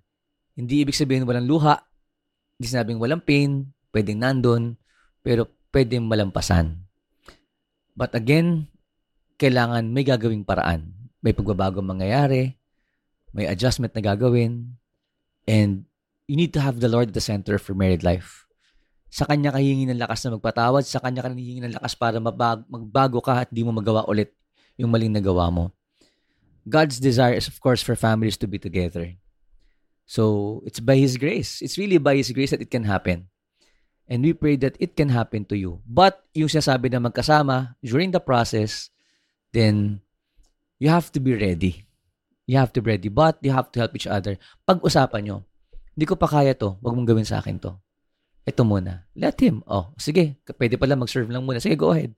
Hindi 0.53 0.85
ibig 0.85 0.93
sabihin 0.93 1.25
walang 1.25 1.49
luha. 1.49 1.81
Hindi 2.59 2.67
sinabing 2.69 2.99
walang 3.01 3.23
pain. 3.23 3.71
Pwedeng 3.89 4.21
nandun. 4.21 4.77
Pero 5.25 5.49
pwedeng 5.73 6.05
malampasan. 6.05 6.83
But 7.97 8.13
again, 8.13 8.69
kailangan 9.41 9.89
may 9.89 10.05
gagawing 10.05 10.45
paraan. 10.45 10.93
May 11.23 11.33
pagbabago 11.33 11.81
mangyayari. 11.81 12.53
May 13.33 13.49
adjustment 13.49 13.95
na 13.97 14.03
gagawin. 14.03 14.77
And 15.49 15.89
you 16.29 16.37
need 16.37 16.53
to 16.53 16.61
have 16.61 16.77
the 16.77 16.91
Lord 16.91 17.09
at 17.11 17.17
the 17.17 17.23
center 17.23 17.57
for 17.57 17.73
married 17.73 18.05
life. 18.05 18.45
Sa 19.13 19.29
Kanya 19.29 19.53
ka 19.53 19.61
hihingi 19.61 19.85
ng 19.89 20.01
lakas 20.01 20.25
na 20.25 20.37
magpatawad, 20.37 20.85
sa 20.85 20.97
Kanya 20.97 21.21
ka 21.21 21.29
hihingi 21.29 21.61
ng 21.61 21.77
lakas 21.77 21.93
para 21.93 22.17
magbago 22.17 23.21
ka 23.21 23.45
at 23.45 23.49
di 23.53 23.61
mo 23.61 23.69
magawa 23.69 24.09
ulit 24.09 24.33
yung 24.73 24.89
maling 24.89 25.13
nagawa 25.13 25.53
mo. 25.53 25.69
God's 26.67 26.99
desire 26.99 27.33
is 27.35 27.47
of 27.47 27.59
course 27.59 27.83
for 27.83 27.95
families 27.95 28.37
to 28.39 28.47
be 28.47 28.59
together. 28.59 29.13
So, 30.05 30.61
it's 30.67 30.83
by 30.83 30.99
His 30.99 31.15
grace. 31.15 31.63
It's 31.63 31.79
really 31.79 31.97
by 31.97 32.19
His 32.19 32.31
grace 32.31 32.51
that 32.51 32.61
it 32.61 32.71
can 32.71 32.83
happen. 32.83 33.31
And 34.07 34.19
we 34.23 34.35
pray 34.35 34.59
that 34.59 34.75
it 34.79 34.99
can 34.99 35.07
happen 35.07 35.47
to 35.47 35.55
you. 35.55 35.79
But 35.87 36.19
yung 36.35 36.51
sinasabi 36.51 36.91
na 36.91 36.99
magkasama 36.99 37.79
during 37.79 38.11
the 38.11 38.19
process, 38.19 38.91
then 39.55 40.03
you 40.75 40.91
have 40.91 41.07
to 41.15 41.23
be 41.23 41.31
ready. 41.39 41.87
You 42.43 42.59
have 42.59 42.75
to 42.75 42.83
be 42.83 42.91
ready. 42.91 43.07
But 43.07 43.39
you 43.39 43.55
have 43.55 43.71
to 43.71 43.79
help 43.79 43.95
each 43.95 44.11
other. 44.11 44.35
Pag-usapan 44.67 45.23
nyo, 45.23 45.47
hindi 45.95 46.03
ko 46.03 46.19
pa 46.19 46.27
kaya 46.27 46.51
to. 46.51 46.75
Huwag 46.83 46.93
mong 46.99 47.07
gawin 47.07 47.23
sa 47.23 47.39
akin 47.39 47.63
to. 47.63 47.79
Ito 48.43 48.67
muna. 48.67 49.07
Let 49.15 49.39
him. 49.39 49.63
Oh, 49.63 49.95
sige. 49.95 50.35
Pwede 50.59 50.75
pala 50.75 50.99
mag-serve 50.99 51.31
lang 51.31 51.47
muna. 51.47 51.63
Sige, 51.63 51.79
go 51.79 51.95
ahead. 51.95 52.11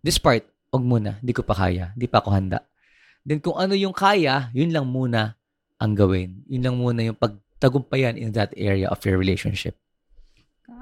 This 0.00 0.16
part, 0.16 0.48
huwag 0.72 0.80
muna. 0.80 1.20
Hindi 1.20 1.36
ko 1.36 1.44
pa 1.44 1.52
kaya. 1.52 1.92
Hindi 1.92 2.08
pa 2.08 2.24
ako 2.24 2.32
handa. 2.32 2.64
Then 3.22 3.38
kung 3.38 3.54
ano 3.54 3.74
yung 3.78 3.94
kaya, 3.94 4.50
yun 4.50 4.74
lang 4.74 4.90
muna 4.90 5.38
ang 5.78 5.94
gawin. 5.94 6.42
Yun 6.50 6.62
lang 6.62 6.76
muna 6.78 7.00
yung 7.06 7.18
pagtagumpayan 7.18 8.18
in 8.18 8.34
that 8.34 8.50
area 8.58 8.90
of 8.90 8.98
your 9.06 9.18
relationship. 9.18 9.78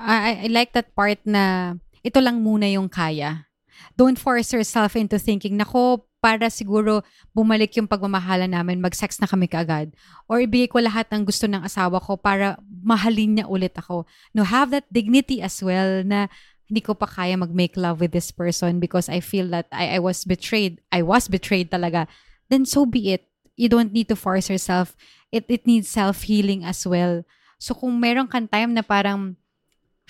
I, 0.00 0.44
I 0.44 0.48
like 0.48 0.72
that 0.72 0.92
part 0.96 1.20
na 1.24 1.76
ito 2.00 2.20
lang 2.20 2.40
muna 2.40 2.68
yung 2.68 2.88
kaya. 2.88 3.48
Don't 3.96 4.16
force 4.16 4.52
yourself 4.52 4.96
into 4.96 5.16
thinking, 5.16 5.56
nako, 5.56 6.04
para 6.20 6.52
siguro 6.52 7.00
bumalik 7.32 7.72
yung 7.80 7.88
pagmamahala 7.88 8.44
namin, 8.44 8.80
mag-sex 8.80 9.16
na 9.20 9.28
kami 9.28 9.48
kaagad. 9.48 9.92
Or 10.28 10.40
ibigay 10.44 10.68
ko 10.68 10.84
lahat 10.84 11.08
ng 11.08 11.24
gusto 11.24 11.48
ng 11.48 11.64
asawa 11.64 11.96
ko 11.96 12.20
para 12.20 12.60
mahalin 12.68 13.40
niya 13.40 13.46
ulit 13.48 13.72
ako. 13.80 14.04
No, 14.36 14.44
have 14.44 14.68
that 14.70 14.84
dignity 14.92 15.40
as 15.40 15.64
well 15.64 16.04
na 16.04 16.28
hindi 16.68 16.84
ko 16.84 16.94
pa 16.94 17.08
kaya 17.08 17.34
mag-make 17.40 17.74
love 17.74 17.98
with 18.04 18.12
this 18.12 18.30
person 18.30 18.78
because 18.78 19.08
I 19.08 19.18
feel 19.18 19.48
that 19.50 19.66
I, 19.72 19.96
I 19.96 19.98
was 19.98 20.22
betrayed. 20.28 20.78
I 20.92 21.02
was 21.02 21.26
betrayed 21.26 21.72
talaga. 21.72 22.06
Then 22.50 22.66
so 22.66 22.84
be 22.84 23.14
it. 23.14 23.30
You 23.54 23.70
don't 23.70 23.94
need 23.94 24.10
to 24.10 24.18
force 24.18 24.50
yourself. 24.50 24.98
It, 25.30 25.46
it 25.46 25.64
needs 25.64 25.86
self-healing 25.86 26.66
as 26.66 26.82
well. 26.82 27.22
So 27.62 27.78
kung 27.78 28.02
meron 28.02 28.26
kang 28.26 28.50
time 28.50 28.74
na 28.74 28.82
parang 28.82 29.38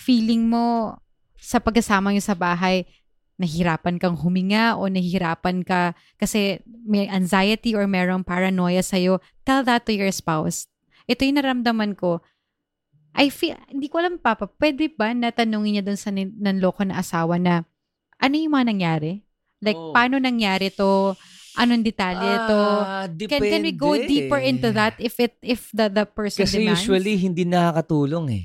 feeling 0.00 0.49
mo 0.49 0.97
sa 1.37 1.61
pagkasama 1.61 2.11
niyo 2.11 2.25
sa 2.25 2.38
bahay, 2.38 2.88
nahihirapan 3.40 3.97
kang 3.97 4.16
huminga 4.20 4.76
o 4.76 4.88
nahihirapan 4.88 5.64
ka 5.64 5.97
kasi 6.20 6.61
may 6.64 7.09
anxiety 7.09 7.73
or 7.73 7.88
merong 7.88 8.25
paranoia 8.25 8.85
sa'yo, 8.85 9.20
tell 9.49 9.64
that 9.64 9.88
to 9.88 9.92
your 9.97 10.12
spouse. 10.12 10.68
Ito 11.09 11.25
yung 11.25 11.40
naramdaman 11.40 11.97
ko. 11.97 12.20
I 13.16 13.32
feel, 13.32 13.59
hindi 13.66 13.90
ko 13.90 13.99
alam, 13.99 14.20
Papa, 14.23 14.47
pwede 14.61 14.92
ba 14.92 15.11
na 15.11 15.35
tanungin 15.35 15.80
niya 15.80 15.85
dun 15.85 15.99
sa 15.99 16.14
nanloko 16.14 16.87
na 16.87 17.02
asawa 17.02 17.40
na 17.40 17.66
ano 18.20 18.35
yung 18.37 18.54
mga 18.54 18.68
nangyari? 18.70 19.12
Like, 19.64 19.80
oh. 19.80 19.90
paano 19.97 20.20
nangyari 20.20 20.70
to? 20.70 21.16
Anong 21.61 21.85
detalye 21.85 22.33
to? 22.49 22.57
Ah, 22.57 23.05
can, 23.05 23.40
can 23.45 23.62
we 23.62 23.76
go 23.76 23.93
deeper 23.93 24.40
into 24.40 24.73
that 24.73 24.97
if 24.97 25.21
it 25.21 25.37
if 25.45 25.69
the 25.76 25.93
the 25.93 26.09
person 26.09 26.49
Kasi 26.49 26.64
demands? 26.64 26.81
usually 26.81 27.21
hindi 27.21 27.45
nakakatulong 27.45 28.26
eh. 28.33 28.45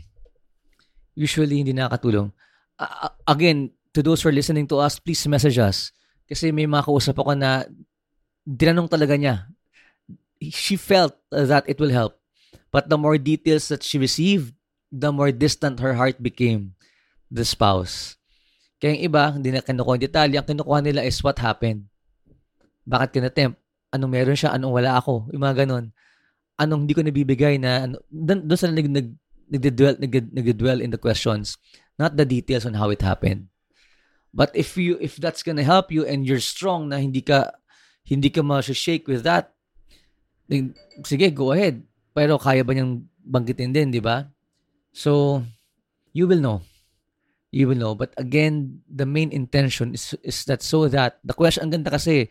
Usually 1.16 1.64
hindi 1.64 1.72
nakakatulong. 1.72 2.36
Uh, 2.76 3.08
again, 3.24 3.72
to 3.96 4.04
those 4.04 4.20
who 4.20 4.28
are 4.28 4.36
listening 4.36 4.68
to 4.68 4.84
us, 4.84 5.00
please 5.00 5.24
message 5.32 5.56
us. 5.56 5.96
Kasi 6.28 6.52
may 6.52 6.68
mga 6.68 6.84
kausap 6.92 7.16
ako 7.16 7.40
na 7.40 7.64
dinanong 8.44 8.92
talaga 8.92 9.16
niya. 9.16 9.48
She 10.44 10.76
felt 10.76 11.16
that 11.32 11.64
it 11.72 11.80
will 11.80 11.96
help. 11.96 12.20
But 12.76 12.92
the 12.92 13.00
more 13.00 13.16
details 13.16 13.72
that 13.72 13.88
she 13.88 13.96
received, 13.96 14.52
the 14.92 15.16
more 15.16 15.32
distant 15.32 15.80
her 15.80 15.96
heart 15.96 16.20
became 16.20 16.76
the 17.32 17.48
spouse. 17.48 18.20
Kaya 18.84 19.00
yung 19.00 19.04
iba, 19.08 19.24
hindi 19.32 19.56
na 19.56 19.64
kinukuha 19.64 19.96
yung 19.96 20.08
detalye. 20.12 20.36
Ang 20.36 20.48
kinukuha 20.52 20.80
nila 20.84 21.02
is 21.08 21.24
what 21.24 21.40
happened. 21.40 21.88
Bakit 22.86 23.10
kinatempt? 23.18 23.58
Anong 23.92 24.12
meron 24.12 24.38
siya? 24.38 24.54
Anong 24.54 24.74
wala 24.74 24.98
ako? 24.98 25.30
Yung 25.34 25.42
mga 25.42 25.66
ganun. 25.66 25.92
Anong 26.56 26.88
hindi 26.88 26.96
ko 26.96 27.04
nabibigay 27.04 27.60
na, 27.60 27.90
ano, 27.90 28.00
doon 28.10 28.56
sa 28.56 28.72
nag, 28.72 28.88
nag, 28.88 29.10
nagdedwell, 29.50 29.98
nag, 30.00 30.14
nagdedwell 30.34 30.80
in 30.82 30.90
the 30.94 31.02
questions, 31.02 31.58
not 32.00 32.18
the 32.18 32.26
details 32.26 32.66
on 32.66 32.78
how 32.78 32.90
it 32.90 33.02
happened. 33.02 33.50
But 34.36 34.52
if 34.52 34.76
you 34.76 35.00
if 35.00 35.16
that's 35.16 35.48
gonna 35.48 35.64
help 35.64 35.96
you 35.96 36.04
and 36.04 36.28
you're 36.28 36.44
strong 36.44 36.92
na 36.92 37.00
hindi 37.00 37.24
ka 37.24 37.56
hindi 38.04 38.28
ka 38.28 38.44
ma-shake 38.44 39.08
with 39.08 39.24
that, 39.24 39.56
then, 40.52 40.76
sige, 41.02 41.32
go 41.34 41.56
ahead. 41.56 41.82
Pero 42.14 42.38
kaya 42.38 42.62
ba 42.62 42.76
niyang 42.76 43.08
banggitin 43.26 43.74
din, 43.74 43.90
di 43.90 44.04
ba? 44.04 44.30
So, 44.94 45.42
you 46.14 46.30
will 46.30 46.40
know. 46.40 46.62
You 47.50 47.72
will 47.72 47.80
know. 47.80 47.98
But 47.98 48.14
again, 48.20 48.86
the 48.86 49.10
main 49.10 49.34
intention 49.34 49.98
is, 49.98 50.14
is 50.22 50.46
that 50.46 50.62
so 50.62 50.86
that, 50.92 51.18
the 51.26 51.34
question, 51.34 51.66
ang 51.66 51.82
ganda 51.82 51.90
kasi, 51.90 52.30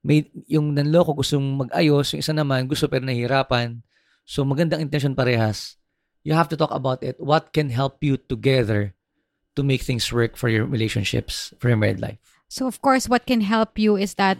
may, 0.00 0.28
yung 0.48 0.72
nanloko 0.72 1.16
gustong 1.16 1.44
mag-ayos, 1.66 2.12
yung 2.14 2.22
isa 2.24 2.32
naman 2.32 2.64
gusto 2.66 2.88
pero 2.88 3.04
nahihirapan. 3.04 3.80
So, 4.24 4.44
magandang 4.46 4.80
intention 4.80 5.12
parehas. 5.12 5.76
You 6.24 6.36
have 6.36 6.48
to 6.52 6.56
talk 6.56 6.72
about 6.72 7.00
it. 7.00 7.16
What 7.16 7.52
can 7.52 7.72
help 7.72 8.04
you 8.04 8.20
together 8.20 8.96
to 9.56 9.62
make 9.62 9.82
things 9.82 10.08
work 10.12 10.40
for 10.40 10.48
your 10.48 10.66
relationships, 10.66 11.52
for 11.58 11.68
your 11.68 11.76
married 11.76 12.00
life. 12.00 12.18
So 12.48 12.66
of 12.66 12.82
course, 12.82 13.12
what 13.12 13.26
can 13.26 13.42
help 13.42 13.78
you 13.78 14.00
is 14.00 14.14
that 14.18 14.38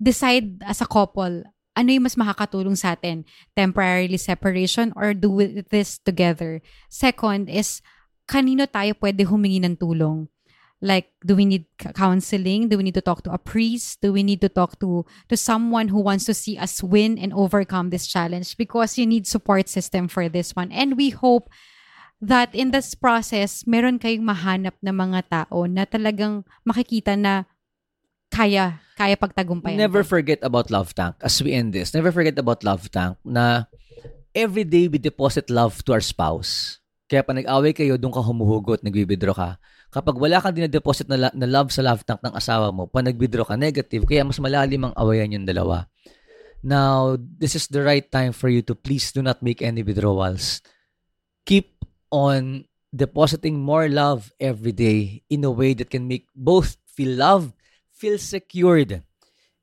decide 0.00 0.60
as 0.64 0.80
a 0.80 0.88
couple, 0.88 1.46
ano 1.74 1.88
yung 1.88 2.04
mas 2.04 2.18
makakatulong 2.18 2.76
sa 2.76 2.98
atin? 2.98 3.24
Temporarily 3.56 4.18
separation 4.18 4.92
or 4.96 5.14
do 5.14 5.30
this 5.70 6.02
together? 6.02 6.60
Second 6.88 7.48
is, 7.48 7.80
kanino 8.28 8.68
tayo 8.68 8.98
pwede 9.00 9.24
humingi 9.24 9.62
ng 9.62 9.78
tulong? 9.78 10.28
Like, 10.82 11.16
do 11.24 11.34
we 11.34 11.44
need 11.48 11.64
counseling? 11.96 12.68
Do 12.68 12.76
we 12.76 12.84
need 12.84 12.98
to 12.98 13.04
talk 13.04 13.22
to 13.24 13.32
a 13.32 13.38
priest? 13.38 14.02
Do 14.02 14.12
we 14.12 14.22
need 14.22 14.40
to 14.42 14.52
talk 14.52 14.76
to 14.80 15.06
to 15.32 15.36
someone 15.36 15.88
who 15.88 16.00
wants 16.00 16.28
to 16.28 16.34
see 16.34 16.58
us 16.60 16.82
win 16.84 17.16
and 17.16 17.32
overcome 17.32 17.88
this 17.88 18.04
challenge? 18.04 18.56
Because 18.60 18.98
you 18.98 19.06
need 19.06 19.24
support 19.24 19.72
system 19.72 20.08
for 20.12 20.28
this 20.28 20.52
one. 20.52 20.68
And 20.68 20.98
we 21.00 21.08
hope 21.08 21.48
that 22.20 22.52
in 22.52 22.70
this 22.72 22.92
process, 22.92 23.64
meron 23.64 23.96
kayong 23.96 24.28
mahanap 24.28 24.76
na 24.84 24.92
mga 24.92 25.20
tao 25.28 25.64
na 25.64 25.88
talagang 25.88 26.44
makikita 26.68 27.16
na 27.16 27.48
kaya, 28.28 28.80
kaya 28.98 29.16
pagtagumpayan. 29.16 29.80
Never 29.80 30.04
forget 30.04 30.42
about 30.42 30.68
Love 30.68 30.92
Tank 30.92 31.16
as 31.24 31.40
we 31.40 31.56
end 31.56 31.72
this. 31.72 31.94
Never 31.96 32.12
forget 32.12 32.36
about 32.36 32.60
Love 32.60 32.92
Tank 32.92 33.16
na 33.24 33.64
every 34.34 34.66
day 34.66 34.90
we 34.90 34.98
deposit 34.98 35.48
love 35.48 35.80
to 35.86 35.94
our 35.94 36.04
spouse. 36.04 36.82
Kaya 37.08 37.22
pa 37.22 37.32
nag-away 37.32 37.72
kayo, 37.76 37.94
doon 37.94 38.12
ka 38.12 38.20
humuhugot, 38.20 38.82
nag-withdraw 38.82 39.36
ka. 39.36 39.50
Kapag 39.94 40.18
wala 40.18 40.42
kang 40.42 40.58
dinadeposit 40.58 41.06
na, 41.06 41.30
na 41.30 41.46
love 41.46 41.70
sa 41.70 41.86
love 41.86 42.02
tank 42.02 42.18
ng 42.18 42.34
asawa 42.34 42.74
mo, 42.74 42.90
pa 42.90 42.98
nag-withdraw 42.98 43.46
ka, 43.46 43.54
negative, 43.54 44.02
kaya 44.02 44.26
mas 44.26 44.42
malalim 44.42 44.90
ang 44.90 44.94
awayan 44.98 45.38
yung 45.38 45.46
dalawa. 45.46 45.86
Now, 46.66 47.14
this 47.14 47.54
is 47.54 47.70
the 47.70 47.86
right 47.86 48.02
time 48.10 48.34
for 48.34 48.50
you 48.50 48.58
to 48.66 48.74
please 48.74 49.14
do 49.14 49.22
not 49.22 49.38
make 49.38 49.62
any 49.62 49.86
withdrawals. 49.86 50.66
Keep 51.46 51.86
on 52.10 52.66
depositing 52.90 53.62
more 53.62 53.86
love 53.86 54.34
every 54.42 54.74
day 54.74 55.22
in 55.30 55.46
a 55.46 55.52
way 55.54 55.78
that 55.78 55.94
can 55.94 56.10
make 56.10 56.26
both 56.34 56.74
feel 56.90 57.14
loved, 57.14 57.54
feel 57.94 58.18
secured, 58.18 59.06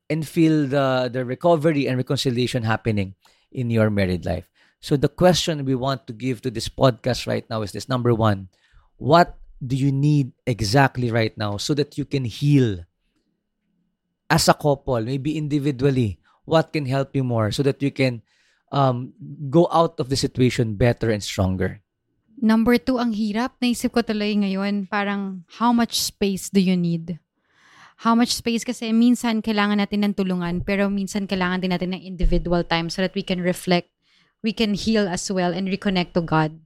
and 0.08 0.24
feel 0.24 0.64
the, 0.64 1.12
the 1.12 1.28
recovery 1.28 1.84
and 1.84 2.00
reconciliation 2.00 2.64
happening 2.64 3.20
in 3.52 3.68
your 3.68 3.90
married 3.92 4.24
life. 4.24 4.48
So 4.80 4.96
the 4.96 5.12
question 5.12 5.68
we 5.68 5.74
want 5.74 6.06
to 6.06 6.16
give 6.16 6.40
to 6.42 6.50
this 6.50 6.72
podcast 6.72 7.26
right 7.26 7.44
now 7.52 7.60
is 7.60 7.72
this 7.72 7.88
number 7.88 8.14
one, 8.14 8.48
what 8.96 9.41
do 9.62 9.78
you 9.78 9.94
need 9.94 10.34
exactly 10.44 11.14
right 11.14 11.38
now 11.38 11.56
so 11.56 11.72
that 11.78 11.94
you 11.96 12.04
can 12.04 12.26
heal 12.26 12.82
as 14.26 14.50
a 14.50 14.54
couple, 14.54 15.00
maybe 15.00 15.38
individually? 15.38 16.18
What 16.44 16.74
can 16.74 16.86
help 16.86 17.14
you 17.14 17.22
more 17.22 17.54
so 17.54 17.62
that 17.62 17.78
you 17.80 17.94
can 17.94 18.26
um, 18.74 19.14
go 19.48 19.70
out 19.70 20.00
of 20.02 20.10
the 20.10 20.18
situation 20.18 20.74
better 20.74 21.14
and 21.14 21.22
stronger? 21.22 21.80
Number 22.42 22.74
two, 22.74 22.98
ang 22.98 23.14
hirap. 23.14 23.54
Naisip 23.62 23.94
ko 23.94 24.02
tuloy 24.02 24.34
ngayon, 24.34 24.90
parang 24.90 25.46
how 25.62 25.70
much 25.70 26.02
space 26.02 26.50
do 26.50 26.58
you 26.58 26.74
need? 26.74 27.22
How 28.02 28.18
much 28.18 28.34
space 28.34 28.66
kasi 28.66 28.90
minsan 28.90 29.46
kailangan 29.46 29.78
natin 29.78 30.02
ng 30.02 30.18
tulungan 30.18 30.66
pero 30.66 30.90
minsan 30.90 31.30
kailangan 31.30 31.62
din 31.62 31.70
natin 31.70 31.94
ng 31.94 32.02
individual 32.02 32.66
time 32.66 32.90
so 32.90 32.98
that 32.98 33.14
we 33.14 33.22
can 33.22 33.38
reflect, 33.38 33.94
we 34.42 34.50
can 34.50 34.74
heal 34.74 35.06
as 35.06 35.30
well 35.30 35.54
and 35.54 35.70
reconnect 35.70 36.18
to 36.18 36.22
God. 36.26 36.58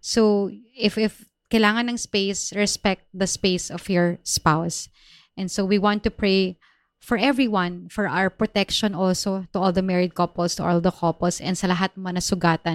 So 0.00 0.48
if 0.72 0.96
if 0.96 1.27
kailangan 1.50 1.88
ng 1.88 1.98
space, 1.98 2.52
respect 2.54 3.08
the 3.12 3.26
space 3.26 3.70
of 3.70 3.88
your 3.88 4.18
spouse. 4.22 4.88
And 5.36 5.50
so 5.50 5.64
we 5.64 5.78
want 5.78 6.02
to 6.04 6.10
pray 6.10 6.58
for 7.00 7.16
everyone, 7.16 7.88
for 7.88 8.08
our 8.08 8.28
protection 8.28 8.94
also 8.94 9.46
to 9.52 9.58
all 9.58 9.72
the 9.72 9.82
married 9.82 10.14
couples, 10.14 10.54
to 10.56 10.64
all 10.64 10.80
the 10.80 10.92
couples, 10.92 11.40
and 11.40 11.56
sa 11.56 11.68
lahat 11.68 11.96
mo 11.96 12.10
na 12.10 12.20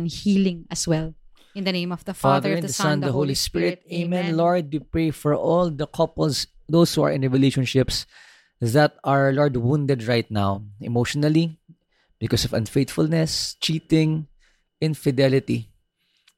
healing 0.07 0.65
as 0.71 0.87
well. 0.87 1.13
In 1.53 1.65
the 1.65 1.71
name 1.71 1.91
of 1.91 2.03
the 2.05 2.15
Father, 2.15 2.57
and 2.57 2.63
the 2.63 2.73
Son, 2.73 2.99
the 3.01 3.11
Holy 3.11 3.35
Spirit. 3.35 3.85
Amen. 3.91 4.37
Lord, 4.37 4.73
we 4.73 4.79
pray 4.79 5.11
for 5.11 5.35
all 5.35 5.69
the 5.69 5.85
couples, 5.85 6.47
those 6.67 6.95
who 6.95 7.03
are 7.03 7.11
in 7.11 7.21
relationships 7.29 8.07
that 8.59 8.97
are, 9.03 9.31
Lord, 9.33 9.57
wounded 9.57 10.07
right 10.07 10.25
now, 10.31 10.65
emotionally, 10.81 11.59
because 12.17 12.43
of 12.43 12.53
unfaithfulness, 12.53 13.53
cheating, 13.61 14.25
infidelity, 14.81 15.69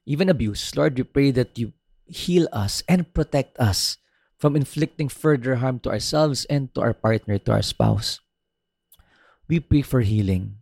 even 0.05 0.27
abuse. 0.27 0.75
Lord, 0.75 0.97
we 0.97 1.03
pray 1.03 1.31
that 1.31 1.55
you 1.57 1.71
heal 2.07 2.47
us 2.53 2.83
and 2.87 3.13
protect 3.13 3.59
us 3.59 3.97
from 4.37 4.55
inflicting 4.55 5.09
further 5.09 5.57
harm 5.57 5.79
to 5.79 5.89
ourselves 5.89 6.45
and 6.45 6.73
to 6.75 6.81
our 6.81 6.93
partner, 6.93 7.37
to 7.39 7.51
our 7.51 7.65
spouse. 7.65 8.19
We 9.47 9.59
pray 9.59 9.81
for 9.81 10.01
healing. 10.01 10.61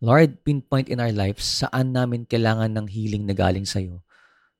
Lord, 0.00 0.44
pinpoint 0.44 0.88
in 0.88 1.00
our 1.00 1.10
lives 1.10 1.42
saan 1.42 1.90
namin 1.90 2.26
kailangan 2.30 2.78
ng 2.78 2.86
healing 2.86 3.26
na 3.26 3.34
galing 3.34 3.66
sa'yo 3.66 4.04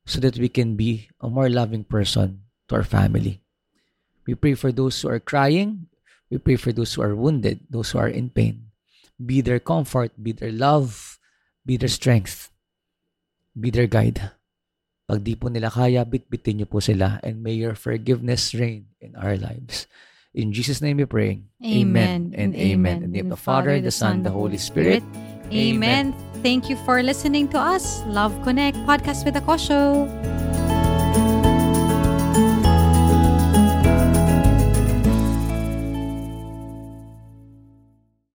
so 0.03 0.19
that 0.19 0.41
we 0.41 0.49
can 0.49 0.75
be 0.75 1.07
a 1.21 1.31
more 1.31 1.49
loving 1.49 1.85
person 1.85 2.43
to 2.67 2.81
our 2.81 2.85
family. 2.85 3.45
We 4.27 4.35
pray 4.35 4.55
for 4.55 4.73
those 4.73 5.01
who 5.01 5.09
are 5.09 5.23
crying. 5.23 5.87
We 6.29 6.37
pray 6.37 6.57
for 6.57 6.73
those 6.73 6.93
who 6.93 7.01
are 7.03 7.17
wounded, 7.17 7.65
those 7.71 7.93
who 7.93 7.99
are 8.03 8.11
in 8.11 8.29
pain. 8.29 8.69
Be 9.17 9.41
their 9.41 9.61
comfort, 9.61 10.13
be 10.21 10.33
their 10.33 10.53
love, 10.53 11.21
be 11.65 11.77
their 11.77 11.89
strength, 11.89 12.51
be 13.53 13.71
their 13.71 13.87
guide. 13.87 14.33
Pag 15.09 15.25
di 15.25 15.33
po 15.41 15.49
nila 15.49 15.73
kaya, 15.73 16.05
bitbitin 16.05 16.61
niyo 16.61 16.69
po 16.69 16.85
sila 16.85 17.17
and 17.25 17.41
may 17.41 17.57
your 17.57 17.73
forgiveness 17.73 18.53
reign 18.53 18.93
in 19.01 19.17
our 19.17 19.41
lives. 19.41 19.89
In 20.37 20.53
Jesus' 20.53 20.85
name 20.85 21.01
we 21.01 21.09
pray. 21.09 21.41
Amen 21.65 22.37
and 22.37 22.53
and 22.53 22.53
amen. 22.53 22.61
amen. 22.61 22.97
In 23.01 23.03
the 23.09 23.13
name 23.17 23.33
of 23.33 23.41
the 23.41 23.41
Father, 23.41 23.81
the 23.81 23.89
Son, 23.89 24.21
the 24.21 24.29
Holy 24.29 24.61
Spirit. 24.61 25.01
Amen. 25.49 26.13
Thank 26.45 26.69
you 26.69 26.77
for 26.85 27.01
listening 27.01 27.49
to 27.57 27.59
us. 27.59 28.05
Love 28.05 28.37
Connect 28.45 28.77
Podcast 28.85 29.25
with 29.25 29.41
Akosho. 29.41 30.05